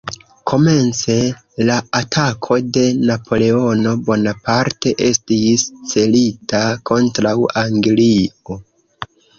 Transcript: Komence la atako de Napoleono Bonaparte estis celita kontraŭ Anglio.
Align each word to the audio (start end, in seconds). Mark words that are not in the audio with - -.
Komence 0.51 1.17
la 1.69 1.75
atako 1.99 2.57
de 2.77 2.85
Napoleono 3.11 3.93
Bonaparte 4.09 4.95
estis 5.11 5.69
celita 5.95 6.65
kontraŭ 6.93 7.39
Anglio. 7.67 8.63